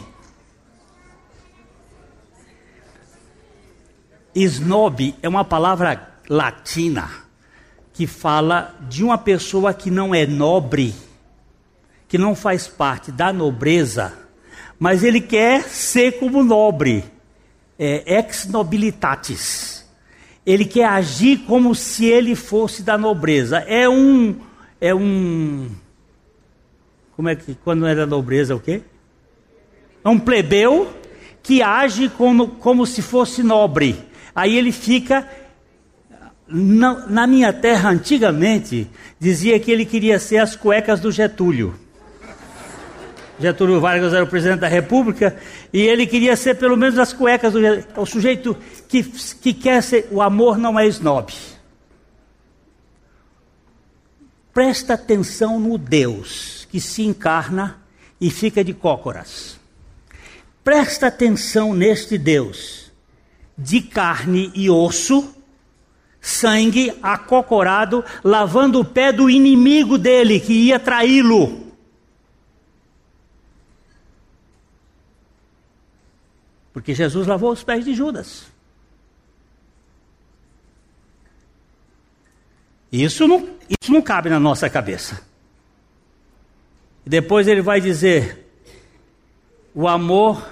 Snob 4.34 5.16
é 5.22 5.28
uma 5.28 5.44
palavra 5.44 6.10
latina 6.30 7.10
que 7.94 8.08
fala 8.08 8.76
de 8.88 9.04
uma 9.04 9.18
pessoa 9.18 9.74
que 9.74 9.92
não 9.92 10.16
é 10.16 10.26
nobre, 10.26 10.96
que 12.08 12.18
não 12.18 12.34
faz 12.34 12.68
parte 12.68 13.12
da 13.12 13.34
nobreza, 13.34 14.14
mas 14.80 15.04
ele 15.04 15.20
quer 15.20 15.64
ser 15.64 16.14
como 16.14 16.44
nobre, 16.44 17.04
é, 17.78 18.18
ex 18.18 18.46
nobilitatis. 18.46 19.86
Ele 20.46 20.66
quer 20.66 20.86
agir 20.86 21.40
como 21.46 21.76
se 21.76 22.06
ele 22.06 22.36
fosse 22.36 22.82
da 22.82 22.98
nobreza. 22.98 23.60
É 23.60 23.88
um, 23.88 24.40
é 24.80 24.96
um, 24.96 25.70
como 27.22 27.30
é 27.30 27.36
que 27.36 27.54
quando 27.64 27.86
era 27.86 28.08
nobreza 28.08 28.56
o 28.56 28.60
quê? 28.60 28.82
É 30.04 30.10
um 30.10 30.18
plebeu 30.18 30.92
que 31.44 31.62
age 31.62 32.10
como, 32.10 32.48
como 32.48 32.84
se 32.84 33.00
fosse 33.04 33.44
nobre. 33.44 33.96
Aí 34.34 34.58
ele 34.58 34.72
fica 34.72 35.30
na, 36.48 37.06
na, 37.06 37.28
minha 37.28 37.54
terra, 37.54 37.92
antigamente, 37.92 38.90
dizia 39.20 39.60
que 39.60 39.72
ele 39.72 39.86
queria 39.86 40.18
ser 40.18 40.40
as 40.40 40.56
cuecas 40.56 41.00
do 41.00 41.12
Getúlio. 41.12 41.76
Getúlio 43.40 43.80
Vargas 43.80 44.16
era 44.16 44.24
o 44.24 44.28
presidente 44.28 44.62
da 44.62 44.68
República 44.68 45.38
e 45.72 45.80
ele 45.80 46.08
queria 46.08 46.36
ser 46.36 46.56
pelo 46.56 46.76
menos 46.76 46.98
as 46.98 47.14
cuecas 47.14 47.54
do 47.54 47.62
Getúlio. 47.62 47.86
O 47.98 48.06
sujeito 48.08 48.58
que, 48.88 49.04
que 49.04 49.54
quer 49.54 49.84
ser. 49.84 50.08
O 50.10 50.24
amor 50.24 50.58
não 50.58 50.80
é 50.80 50.88
snob. 50.88 51.32
Presta 54.54 54.96
atenção 54.96 55.60
no 55.60 55.78
Deus 55.78 56.68
que 56.70 56.80
se 56.80 57.04
encarna 57.04 57.82
e 58.20 58.30
fica 58.30 58.64
de 58.64 58.74
cócoras. 58.74 59.60
Presta 60.64 61.08
atenção 61.08 61.74
neste 61.74 62.18
Deus 62.18 62.92
de 63.58 63.82
carne 63.82 64.52
e 64.56 64.70
osso 64.70 65.36
sangue 66.22 66.96
acocorado, 67.02 68.06
lavando 68.24 68.80
o 68.80 68.86
pé 68.86 69.12
do 69.12 69.28
inimigo 69.28 69.98
dele 69.98 70.40
que 70.40 70.54
ia 70.54 70.80
traí-lo. 70.80 71.72
Porque 76.72 76.94
Jesus 76.94 77.26
lavou 77.28 77.52
os 77.52 77.64
pés 77.64 77.84
de 77.84 77.94
Judas. 77.94 78.46
Isso 82.92 83.28
não, 83.28 83.51
isso 83.80 83.92
não 83.92 84.02
cabe 84.02 84.30
na 84.30 84.40
nossa 84.40 84.70
cabeça. 84.70 85.22
E 87.06 87.10
depois 87.10 87.48
ele 87.48 87.62
vai 87.62 87.80
dizer: 87.80 88.52
o 89.74 89.88
amor 89.88 90.50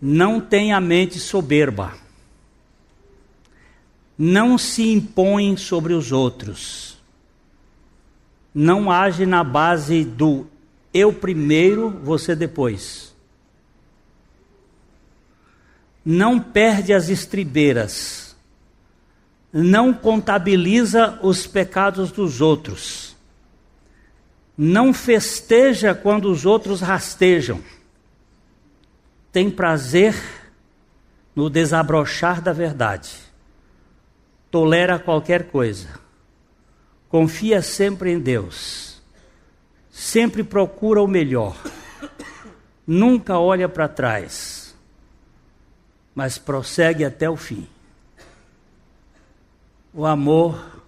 não 0.00 0.40
tem 0.40 0.72
a 0.72 0.80
mente 0.80 1.18
soberba, 1.18 1.94
não 4.18 4.56
se 4.56 4.90
impõe 4.92 5.56
sobre 5.56 5.92
os 5.92 6.10
outros, 6.10 6.98
não 8.54 8.90
age 8.90 9.26
na 9.26 9.44
base 9.44 10.04
do 10.04 10.46
Eu 10.92 11.12
primeiro, 11.12 11.90
você 11.90 12.34
depois. 12.34 13.12
Não 16.04 16.40
perde 16.40 16.92
as 16.92 17.08
estribeiras. 17.08 18.21
Não 19.52 19.92
contabiliza 19.92 21.18
os 21.22 21.46
pecados 21.46 22.10
dos 22.10 22.40
outros. 22.40 23.16
Não 24.56 24.94
festeja 24.94 25.94
quando 25.94 26.30
os 26.30 26.46
outros 26.46 26.80
rastejam. 26.80 27.60
Tem 29.30 29.50
prazer 29.50 30.14
no 31.34 31.50
desabrochar 31.50 32.40
da 32.40 32.52
verdade. 32.52 33.10
Tolera 34.50 34.98
qualquer 34.98 35.44
coisa. 35.50 35.88
Confia 37.08 37.60
sempre 37.60 38.12
em 38.12 38.18
Deus 38.18 38.92
sempre 39.92 40.42
procura 40.42 41.02
o 41.02 41.06
melhor, 41.06 41.54
nunca 42.86 43.38
olha 43.38 43.68
para 43.68 43.86
trás, 43.86 44.74
mas 46.14 46.38
prossegue 46.38 47.04
até 47.04 47.28
o 47.28 47.36
fim. 47.36 47.68
O 49.92 50.06
amor 50.06 50.82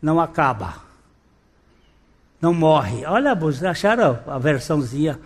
não 0.00 0.20
acaba, 0.20 0.76
não 2.40 2.54
morre. 2.54 3.04
Olha, 3.04 3.34
acharam 3.62 4.18
a 4.26 4.38
versãozinha? 4.38 5.20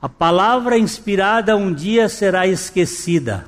A 0.00 0.08
palavra 0.08 0.78
inspirada 0.78 1.56
um 1.56 1.72
dia 1.72 2.08
será 2.08 2.46
esquecida. 2.46 3.46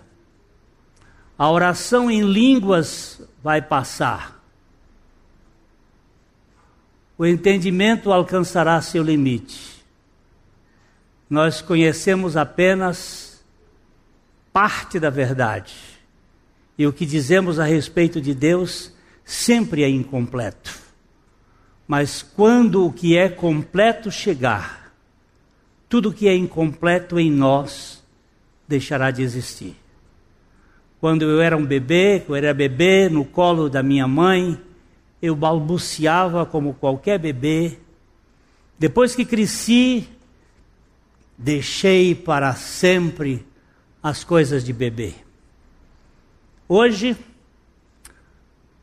A 1.36 1.50
oração 1.50 2.10
em 2.10 2.22
línguas 2.22 3.20
vai 3.42 3.60
passar 3.60 4.34
o 7.16 7.24
entendimento 7.24 8.12
alcançará 8.12 8.80
seu 8.80 9.02
limite. 9.02 9.84
Nós 11.30 11.62
conhecemos 11.62 12.36
apenas 12.36 13.42
parte 14.52 14.98
da 14.98 15.10
verdade. 15.10 15.74
E 16.76 16.86
o 16.86 16.92
que 16.92 17.06
dizemos 17.06 17.58
a 17.58 17.64
respeito 17.64 18.20
de 18.20 18.34
Deus 18.34 18.92
sempre 19.24 19.82
é 19.82 19.88
incompleto. 19.88 20.78
Mas 21.86 22.22
quando 22.22 22.86
o 22.86 22.92
que 22.92 23.16
é 23.16 23.28
completo 23.28 24.10
chegar, 24.10 24.92
tudo 25.88 26.12
que 26.12 26.26
é 26.26 26.34
incompleto 26.34 27.18
em 27.18 27.30
nós 27.30 28.02
deixará 28.66 29.10
de 29.10 29.22
existir. 29.22 29.76
Quando 31.00 31.22
eu 31.22 31.40
era 31.40 31.56
um 31.56 31.64
bebê, 31.64 32.20
quando 32.20 32.38
eu 32.38 32.44
era 32.48 32.54
bebê 32.54 33.08
no 33.08 33.24
colo 33.24 33.68
da 33.68 33.82
minha 33.82 34.08
mãe, 34.08 34.58
eu 35.20 35.36
balbuciava 35.36 36.46
como 36.46 36.74
qualquer 36.74 37.18
bebê. 37.18 37.78
Depois 38.78 39.14
que 39.14 39.24
cresci, 39.24 40.08
deixei 41.36 42.14
para 42.14 42.54
sempre 42.54 43.46
as 44.02 44.24
coisas 44.24 44.64
de 44.64 44.72
bebê. 44.72 45.23
Hoje, 46.68 47.16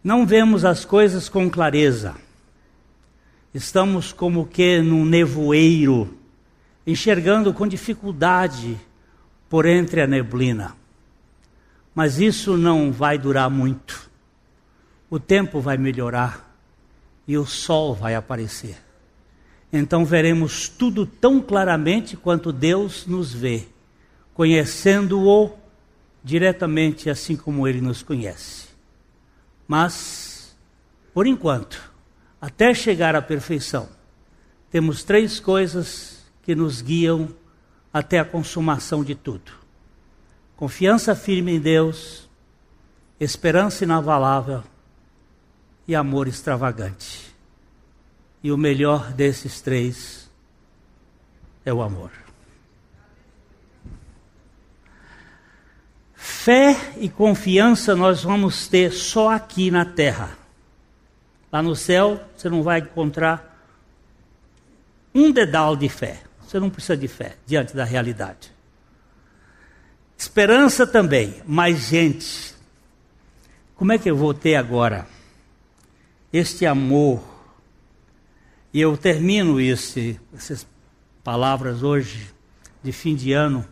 não 0.04 0.26
vemos 0.26 0.66
as 0.66 0.86
coisas 0.86 1.28
com 1.28 1.50
clareza. 1.50 2.16
Estamos 3.54 4.14
como 4.14 4.46
que 4.46 4.82
num 4.82 5.06
nevoeiro, 5.06 6.18
enxergando 6.86 7.54
com 7.54 7.68
dificuldade 7.68 8.78
por 9.50 9.66
entre 9.66 10.02
a 10.02 10.08
neblina. 10.08 10.76
Mas 11.94 12.20
isso 12.20 12.56
não 12.56 12.92
vai 12.92 13.18
durar 13.18 13.50
muito 13.50 14.12
o 15.12 15.20
tempo 15.20 15.60
vai 15.60 15.78
melhorar 15.78 16.58
e 17.28 17.38
o 17.38 17.46
sol 17.46 17.94
vai 17.94 18.16
aparecer. 18.16 18.78
Então 19.72 20.06
veremos 20.06 20.70
tudo 20.70 21.06
tão 21.06 21.42
claramente 21.42 22.16
quanto 22.16 22.54
Deus 22.54 23.06
nos 23.06 23.34
vê, 23.34 23.68
conhecendo-o 24.34 25.52
diretamente 26.24 27.10
assim 27.10 27.36
como 27.36 27.68
ele 27.68 27.82
nos 27.82 28.04
conhece. 28.04 28.70
Mas, 29.68 30.56
por 31.14 31.26
enquanto, 31.26 31.92
até 32.40 32.74
chegar 32.74 33.16
à 33.16 33.22
perfeição, 33.22 33.90
temos 34.70 35.04
três 35.04 35.40
coisas 35.40 36.24
que 36.44 36.56
nos 36.56 36.82
guiam 36.82 37.30
até 37.94 38.20
a 38.20 38.26
consumação 38.26 39.04
de 39.04 39.16
tudo: 39.16 39.52
confiança 40.56 41.16
firme 41.16 41.54
em 41.54 41.60
Deus, 41.60 42.30
esperança 43.20 43.84
inabalável 43.84 44.64
e 45.88 45.96
amor 45.96 46.28
extravagante. 46.28 47.32
E 48.44 48.52
o 48.52 48.58
melhor 48.58 49.14
desses 49.14 49.62
três 49.62 50.30
é 51.64 51.72
o 51.72 51.82
amor. 51.82 52.12
Fé 56.44 56.76
e 56.98 57.10
confiança 57.10 57.96
nós 57.96 58.24
vamos 58.24 58.68
ter 58.68 58.92
só 58.92 59.30
aqui 59.30 59.70
na 59.70 59.86
terra. 59.86 60.38
Lá 61.52 61.62
no 61.62 61.76
céu 61.76 62.24
você 62.36 62.50
não 62.50 62.64
vai 62.64 62.80
encontrar 62.80 63.64
um 65.14 65.32
dedal 65.32 65.76
de 65.76 65.90
fé. 65.90 66.22
Você 66.42 66.60
não 66.60 66.70
precisa 66.70 66.98
de 66.98 67.08
fé 67.08 67.36
diante 67.46 67.76
da 67.76 67.84
realidade. 67.84 68.52
Esperança 70.18 70.88
também, 70.88 71.42
mas 71.46 71.88
gente, 71.88 72.56
como 73.76 73.92
é 73.92 73.98
que 73.98 74.10
eu 74.10 74.16
vou 74.16 74.34
ter 74.34 74.56
agora? 74.56 75.08
este 76.32 76.66
amor. 76.66 77.22
E 78.74 78.80
eu 78.80 78.96
termino 78.96 79.60
esse, 79.60 80.20
essas 80.34 80.66
palavras 81.24 81.84
hoje, 81.84 82.34
de 82.82 82.92
fim 82.92 83.16
de 83.16 83.34
ano, 83.34 83.66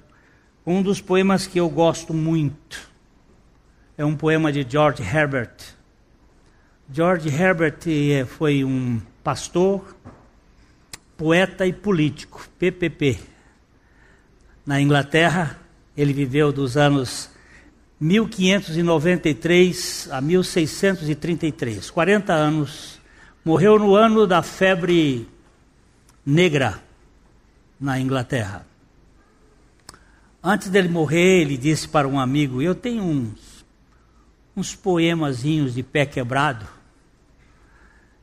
um 0.69 0.81
dos 0.83 1.01
poemas 1.01 1.47
que 1.47 1.59
eu 1.59 1.67
gosto 1.67 2.13
muito. 2.13 2.87
É 3.97 4.05
um 4.05 4.15
poema 4.15 4.51
de 4.51 4.63
George 4.69 5.01
Herbert. 5.01 5.55
George 6.93 7.27
Herbert 7.27 7.79
eh, 7.87 8.23
foi 8.23 8.63
um 8.63 9.01
pastor, 9.23 9.97
poeta 11.17 11.65
e 11.65 11.73
político, 11.73 12.47
PPP. 12.59 13.17
Na 14.63 14.79
Inglaterra, 14.79 15.59
ele 15.97 16.13
viveu 16.13 16.51
dos 16.51 16.77
anos 16.77 17.31
1593 17.99 20.09
a 20.11 20.21
1633, 20.21 21.89
40 21.89 22.31
anos. 22.31 22.99
Morreu 23.43 23.79
no 23.79 23.95
ano 23.95 24.27
da 24.27 24.43
febre 24.43 25.27
negra 26.23 26.79
na 27.81 27.99
Inglaterra. 27.99 28.68
Antes 30.41 30.69
dele 30.69 30.87
morrer, 30.87 31.41
ele 31.41 31.57
disse 31.57 31.87
para 31.87 32.07
um 32.07 32.19
amigo: 32.19 32.61
Eu 32.61 32.73
tenho 32.73 33.03
uns, 33.03 33.65
uns 34.55 34.75
poemazinhos 34.75 35.73
de 35.73 35.83
pé 35.83 36.05
quebrado. 36.05 36.65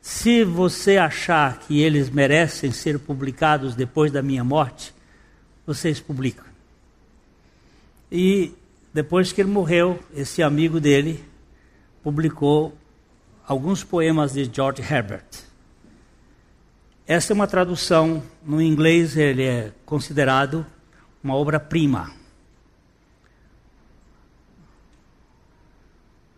Se 0.01 0.43
você 0.43 0.97
achar 0.97 1.59
que 1.59 1.79
eles 1.79 2.09
merecem 2.09 2.71
ser 2.71 2.97
publicados 2.97 3.75
depois 3.75 4.11
da 4.11 4.21
minha 4.21 4.43
morte, 4.43 4.93
vocês 5.65 5.99
publicam. 5.99 6.45
E 8.11 8.53
depois 8.93 9.31
que 9.31 9.41
ele 9.41 9.51
morreu, 9.51 9.99
esse 10.15 10.41
amigo 10.41 10.79
dele 10.79 11.23
publicou 12.01 12.75
alguns 13.45 13.83
poemas 13.83 14.33
de 14.33 14.49
George 14.51 14.81
Herbert. 14.81 15.25
Essa 17.05 17.31
é 17.31 17.35
uma 17.35 17.47
tradução, 17.47 18.23
no 18.43 18.61
inglês 18.61 19.15
ele 19.15 19.43
é 19.43 19.71
considerado 19.85 20.65
uma 21.23 21.35
obra-prima. 21.35 22.11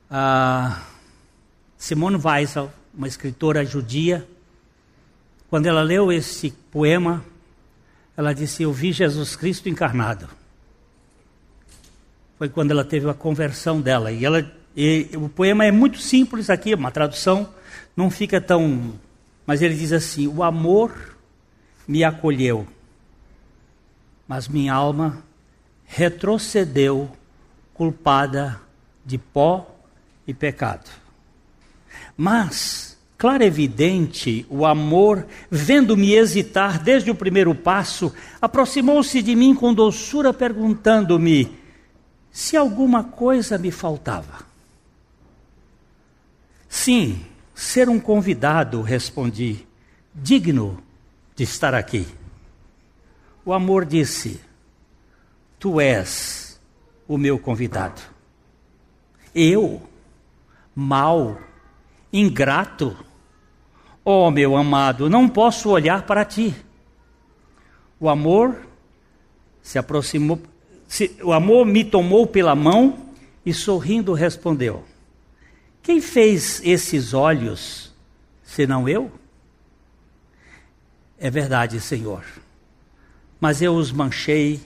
A 0.10 0.82
Simone 1.78 2.20
Weisel, 2.24 2.72
uma 2.94 3.08
escritora 3.08 3.66
judia, 3.66 4.28
quando 5.50 5.68
ela 5.68 5.82
leu 5.82 6.12
esse 6.12 6.52
poema, 6.72 7.24
ela 8.18 8.34
disse: 8.34 8.64
Eu 8.64 8.74
vi 8.74 8.92
Jesus 8.92 9.36
Cristo 9.36 9.70
encarnado 9.70 10.40
foi 12.40 12.48
quando 12.48 12.72
ela 12.72 12.86
teve 12.86 13.10
a 13.10 13.14
conversão 13.14 13.82
dela. 13.82 14.14
E, 14.14 14.24
ela, 14.24 14.50
e 14.74 15.10
o 15.14 15.28
poema 15.28 15.66
é 15.66 15.72
muito 15.72 16.00
simples 16.00 16.50
aqui, 16.50 16.74
uma 16.74 16.90
tradução 16.90 17.50
não 17.98 18.10
fica 18.10 18.40
tão. 18.40 18.94
Mas 19.46 19.62
ele 19.62 19.76
diz 19.76 19.92
assim: 19.92 20.26
O 20.26 20.42
amor 20.42 21.18
me 21.86 22.02
acolheu, 22.02 22.66
mas 24.30 24.48
minha 24.48 24.72
alma 24.72 25.24
retrocedeu, 25.86 27.10
culpada 27.74 28.62
de 29.04 29.18
pó 29.18 29.76
e 30.28 30.36
pecado. 30.36 30.88
Mas, 32.16 32.96
claro 33.18 33.44
evidente, 33.44 34.46
o 34.48 34.68
amor, 34.68 35.26
vendo-me 35.50 36.14
hesitar 36.14 36.78
desde 36.78 37.10
o 37.10 37.16
primeiro 37.16 37.56
passo, 37.56 38.14
aproximou-se 38.40 39.20
de 39.24 39.36
mim 39.36 39.56
com 39.56 39.74
doçura, 39.74 40.32
perguntando-me: 40.32 41.58
se 42.32 42.56
alguma 42.56 43.04
coisa 43.04 43.58
me 43.58 43.72
faltava. 43.72 44.48
Sim, 46.68 47.20
ser 47.56 47.90
um 47.90 48.00
convidado, 48.00 48.84
respondi, 48.84 49.66
digno 50.14 50.84
de 51.36 51.46
estar 51.46 51.74
aqui. 51.74 52.06
O 53.50 53.54
amor 53.54 53.84
disse: 53.84 54.40
Tu 55.58 55.82
és 55.82 56.62
o 57.08 57.18
meu 57.18 57.40
convidado. 57.40 58.00
Eu, 59.34 59.82
mal, 60.76 61.36
ingrato, 62.14 62.96
oh 64.06 64.30
meu 64.30 64.56
amado, 64.56 65.10
não 65.10 65.28
posso 65.28 65.72
olhar 65.72 66.04
para 66.04 66.24
ti. 66.24 66.56
O 68.00 68.08
amor 68.08 68.56
se 69.64 69.80
aproximou, 69.80 70.40
se, 70.88 71.18
o 71.24 71.34
amor 71.34 71.66
me 71.66 71.84
tomou 71.84 72.28
pela 72.28 72.54
mão 72.54 73.10
e 73.44 73.52
sorrindo 73.52 74.14
respondeu: 74.14 74.84
Quem 75.82 76.00
fez 76.00 76.62
esses 76.64 77.16
olhos, 77.16 77.92
senão 78.44 78.88
eu? 78.88 79.12
É 81.18 81.32
verdade, 81.32 81.80
Senhor, 81.80 82.24
mas 83.40 83.62
eu 83.62 83.76
os 83.76 83.92
manchei, 83.92 84.60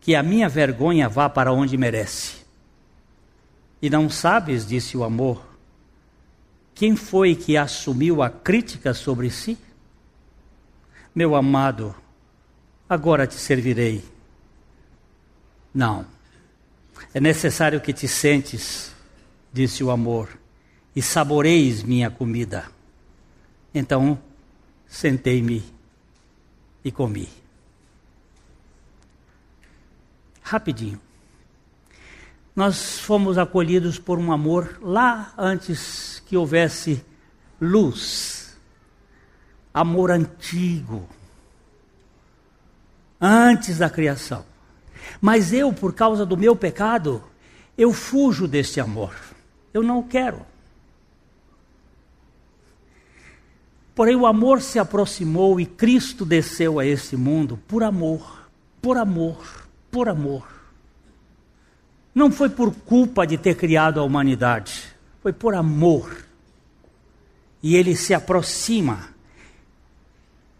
que 0.00 0.14
a 0.14 0.22
minha 0.22 0.48
vergonha 0.48 1.08
vá 1.08 1.28
para 1.28 1.52
onde 1.52 1.76
merece. 1.76 2.44
E 3.80 3.90
não 3.90 4.08
sabes, 4.08 4.66
disse 4.66 4.96
o 4.96 5.04
amor, 5.04 5.44
quem 6.74 6.96
foi 6.96 7.34
que 7.34 7.56
assumiu 7.56 8.22
a 8.22 8.30
crítica 8.30 8.92
sobre 8.92 9.30
si? 9.30 9.56
Meu 11.14 11.34
amado, 11.34 11.94
agora 12.88 13.26
te 13.26 13.34
servirei. 13.34 14.04
Não, 15.72 16.06
é 17.12 17.20
necessário 17.20 17.80
que 17.80 17.92
te 17.92 18.08
sentes, 18.08 18.92
disse 19.52 19.84
o 19.84 19.90
amor, 19.90 20.28
e 20.96 21.02
saboreis 21.02 21.82
minha 21.82 22.10
comida. 22.10 22.64
Então 23.74 24.18
sentei-me 24.86 25.64
e 26.84 26.90
comi. 26.90 27.43
Rapidinho. 30.44 31.00
Nós 32.54 33.00
fomos 33.00 33.38
acolhidos 33.38 33.98
por 33.98 34.18
um 34.18 34.30
amor 34.30 34.78
lá 34.82 35.32
antes 35.38 36.22
que 36.26 36.36
houvesse 36.36 37.02
luz. 37.58 38.54
Amor 39.72 40.10
antigo. 40.10 41.08
Antes 43.18 43.78
da 43.78 43.88
criação. 43.88 44.44
Mas 45.18 45.50
eu, 45.50 45.72
por 45.72 45.94
causa 45.94 46.26
do 46.26 46.36
meu 46.36 46.54
pecado, 46.54 47.24
eu 47.76 47.90
fujo 47.90 48.46
deste 48.46 48.78
amor. 48.80 49.16
Eu 49.72 49.82
não 49.82 50.02
quero. 50.02 50.44
Porém, 53.94 54.14
o 54.14 54.26
amor 54.26 54.60
se 54.60 54.78
aproximou 54.78 55.58
e 55.58 55.64
Cristo 55.64 56.26
desceu 56.26 56.78
a 56.78 56.84
esse 56.84 57.16
mundo 57.16 57.58
por 57.66 57.82
amor, 57.82 58.48
por 58.82 58.98
amor, 58.98 59.63
por 59.94 60.08
amor. 60.08 60.42
Não 62.12 62.32
foi 62.32 62.50
por 62.50 62.74
culpa 62.74 63.24
de 63.24 63.38
ter 63.38 63.54
criado 63.54 64.00
a 64.00 64.02
humanidade, 64.02 64.82
foi 65.22 65.32
por 65.32 65.54
amor. 65.54 66.26
E 67.62 67.76
ele 67.76 67.94
se 67.94 68.12
aproxima 68.12 69.10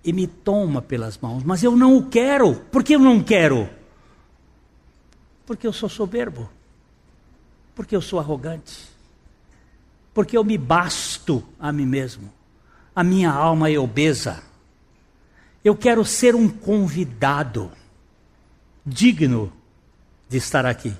e 0.04 0.12
me 0.12 0.28
toma 0.28 0.80
pelas 0.80 1.18
mãos, 1.18 1.42
mas 1.42 1.64
eu 1.64 1.76
não 1.76 1.96
o 1.96 2.06
quero. 2.06 2.54
Por 2.70 2.84
que 2.84 2.94
eu 2.94 3.00
não 3.00 3.20
quero? 3.20 3.68
Porque 5.44 5.66
eu 5.66 5.72
sou 5.72 5.88
soberbo, 5.88 6.48
porque 7.74 7.96
eu 7.96 8.00
sou 8.00 8.20
arrogante, 8.20 8.88
porque 10.14 10.36
eu 10.36 10.44
me 10.44 10.56
basto 10.56 11.42
a 11.58 11.72
mim 11.72 11.86
mesmo 11.86 12.32
a 12.94 13.02
minha 13.02 13.30
alma 13.30 13.70
é 13.70 13.78
obesa. 13.78 14.42
Eu 15.64 15.74
quero 15.74 16.04
ser 16.04 16.34
um 16.34 16.48
convidado 16.48 17.72
digno 18.84 19.52
de 20.28 20.36
estar 20.36 20.66
aqui. 20.66 20.92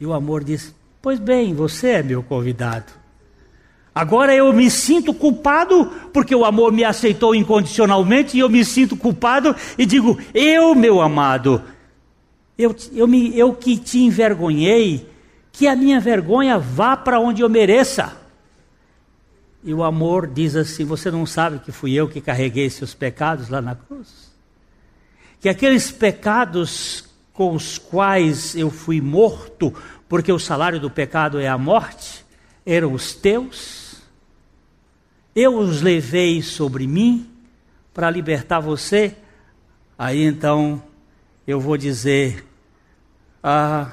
E 0.00 0.06
o 0.06 0.12
amor 0.12 0.44
diz: 0.44 0.74
Pois 1.00 1.18
bem, 1.18 1.54
você 1.54 1.88
é 1.88 2.02
meu 2.02 2.22
convidado. 2.22 2.92
Agora 3.94 4.34
eu 4.34 4.52
me 4.52 4.70
sinto 4.70 5.12
culpado 5.12 5.86
porque 6.12 6.34
o 6.34 6.44
amor 6.44 6.72
me 6.72 6.82
aceitou 6.82 7.34
incondicionalmente 7.34 8.36
e 8.36 8.40
eu 8.40 8.48
me 8.48 8.64
sinto 8.64 8.96
culpado 8.96 9.54
e 9.76 9.84
digo: 9.84 10.18
Eu, 10.32 10.74
meu 10.74 11.00
amado, 11.00 11.62
eu, 12.56 12.74
eu, 12.92 13.06
me, 13.06 13.36
eu 13.36 13.54
que 13.54 13.76
te 13.76 13.98
envergonhei, 13.98 15.08
que 15.50 15.66
a 15.68 15.76
minha 15.76 16.00
vergonha 16.00 16.58
vá 16.58 16.96
para 16.96 17.20
onde 17.20 17.42
eu 17.42 17.48
mereça. 17.48 18.16
E 19.62 19.74
o 19.74 19.84
amor 19.84 20.26
diz 20.26 20.56
assim: 20.56 20.84
Você 20.84 21.10
não 21.10 21.26
sabe 21.26 21.58
que 21.58 21.70
fui 21.70 21.92
eu 21.92 22.08
que 22.08 22.20
carreguei 22.20 22.70
seus 22.70 22.94
pecados 22.94 23.50
lá 23.50 23.60
na 23.60 23.74
cruz? 23.74 24.31
Que 25.42 25.48
aqueles 25.48 25.90
pecados 25.90 27.04
com 27.32 27.52
os 27.52 27.76
quais 27.76 28.54
eu 28.54 28.70
fui 28.70 29.00
morto, 29.00 29.74
porque 30.08 30.30
o 30.30 30.38
salário 30.38 30.78
do 30.78 30.88
pecado 30.88 31.40
é 31.40 31.48
a 31.48 31.58
morte, 31.58 32.24
eram 32.64 32.92
os 32.92 33.12
teus? 33.12 33.96
Eu 35.34 35.58
os 35.58 35.82
levei 35.82 36.42
sobre 36.42 36.86
mim 36.86 37.28
para 37.92 38.08
libertar 38.08 38.60
você? 38.60 39.16
Aí 39.98 40.22
então 40.22 40.80
eu 41.44 41.58
vou 41.58 41.76
dizer: 41.76 42.46
Ah, 43.42 43.90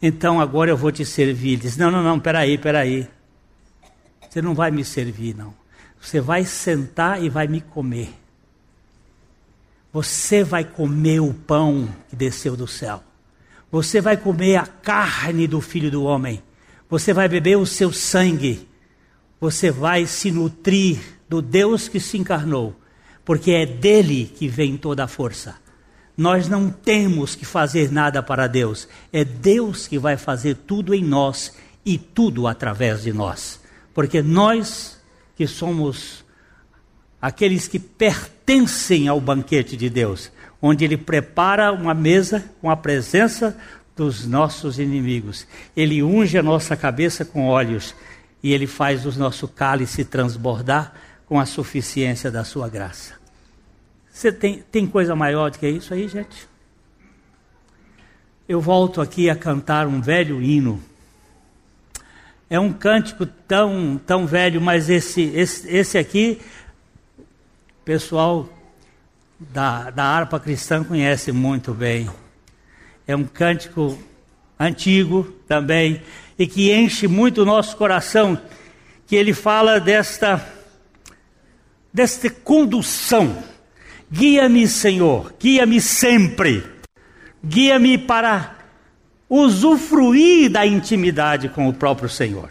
então 0.00 0.40
agora 0.40 0.70
eu 0.70 0.76
vou 0.76 0.90
te 0.90 1.04
servir. 1.04 1.52
Ele 1.52 1.62
diz: 1.62 1.76
Não, 1.76 1.90
não, 1.90 2.02
não, 2.02 2.18
peraí, 2.18 2.56
peraí. 2.56 3.06
Você 4.26 4.40
não 4.40 4.54
vai 4.54 4.70
me 4.70 4.86
servir, 4.86 5.36
não. 5.36 5.52
Você 6.00 6.18
vai 6.18 6.46
sentar 6.46 7.22
e 7.22 7.28
vai 7.28 7.46
me 7.46 7.60
comer. 7.60 8.08
Você 9.98 10.44
vai 10.44 10.64
comer 10.64 11.20
o 11.20 11.34
pão 11.34 11.92
que 12.08 12.14
desceu 12.14 12.56
do 12.56 12.68
céu. 12.68 13.02
Você 13.68 14.00
vai 14.00 14.16
comer 14.16 14.54
a 14.54 14.64
carne 14.64 15.48
do 15.48 15.60
filho 15.60 15.90
do 15.90 16.04
homem. 16.04 16.40
Você 16.88 17.12
vai 17.12 17.28
beber 17.28 17.58
o 17.58 17.66
seu 17.66 17.92
sangue. 17.92 18.68
Você 19.40 19.72
vai 19.72 20.06
se 20.06 20.30
nutrir 20.30 21.00
do 21.28 21.42
Deus 21.42 21.88
que 21.88 21.98
se 21.98 22.16
encarnou, 22.16 22.78
porque 23.24 23.50
é 23.50 23.66
dele 23.66 24.32
que 24.36 24.46
vem 24.46 24.76
toda 24.76 25.02
a 25.02 25.08
força. 25.08 25.56
Nós 26.16 26.48
não 26.48 26.70
temos 26.70 27.34
que 27.34 27.44
fazer 27.44 27.90
nada 27.90 28.22
para 28.22 28.46
Deus, 28.46 28.88
é 29.12 29.24
Deus 29.24 29.88
que 29.88 29.98
vai 29.98 30.16
fazer 30.16 30.54
tudo 30.66 30.94
em 30.94 31.02
nós 31.02 31.52
e 31.84 31.98
tudo 31.98 32.46
através 32.46 33.02
de 33.02 33.12
nós 33.12 33.60
porque 33.98 34.22
nós 34.22 34.96
que 35.34 35.44
somos 35.44 36.24
aqueles 37.20 37.66
que 37.68 37.78
pertencem 37.78 39.08
ao 39.08 39.20
banquete 39.20 39.76
de 39.76 39.90
Deus, 39.90 40.30
onde 40.60 40.84
Ele 40.84 40.96
prepara 40.96 41.72
uma 41.72 41.94
mesa 41.94 42.44
com 42.60 42.70
a 42.70 42.76
presença 42.76 43.56
dos 43.96 44.26
nossos 44.26 44.78
inimigos. 44.78 45.46
Ele 45.76 46.02
unge 46.02 46.38
a 46.38 46.42
nossa 46.42 46.76
cabeça 46.76 47.24
com 47.24 47.46
óleos 47.46 47.94
e 48.42 48.52
Ele 48.52 48.66
faz 48.66 49.04
o 49.04 49.18
nosso 49.18 49.48
cálice 49.48 50.04
transbordar 50.04 50.92
com 51.26 51.38
a 51.38 51.46
suficiência 51.46 52.30
da 52.30 52.44
Sua 52.44 52.68
graça. 52.68 53.14
Você 54.10 54.32
tem, 54.32 54.62
tem 54.70 54.86
coisa 54.86 55.14
maior 55.14 55.50
do 55.50 55.58
que 55.58 55.68
isso 55.68 55.94
aí, 55.94 56.08
gente? 56.08 56.48
Eu 58.48 58.60
volto 58.60 59.00
aqui 59.00 59.28
a 59.28 59.36
cantar 59.36 59.86
um 59.86 60.00
velho 60.00 60.42
hino 60.42 60.82
é 62.50 62.58
um 62.58 62.72
cântico 62.72 63.26
tão, 63.26 64.00
tão 64.06 64.26
velho, 64.26 64.60
mas 64.60 64.88
esse, 64.88 65.22
esse, 65.34 65.68
esse 65.68 65.98
aqui, 65.98 66.40
pessoal 67.88 68.46
da, 69.40 69.90
da 69.90 70.04
harpa 70.04 70.38
cristã 70.38 70.84
conhece 70.84 71.32
muito 71.32 71.72
bem. 71.72 72.06
É 73.06 73.16
um 73.16 73.24
cântico 73.24 73.98
antigo 74.60 75.22
também, 75.48 76.02
e 76.38 76.46
que 76.46 76.70
enche 76.70 77.08
muito 77.08 77.40
o 77.40 77.46
nosso 77.46 77.74
coração, 77.78 78.38
que 79.06 79.16
ele 79.16 79.32
fala 79.32 79.80
desta, 79.80 80.46
desta 81.90 82.28
condução. 82.28 83.42
Guia-me, 84.12 84.68
Senhor, 84.68 85.32
guia-me 85.40 85.80
sempre, 85.80 86.62
guia-me 87.42 87.96
para 87.96 88.54
usufruir 89.30 90.50
da 90.50 90.66
intimidade 90.66 91.48
com 91.48 91.66
o 91.66 91.72
próprio 91.72 92.10
Senhor. 92.10 92.50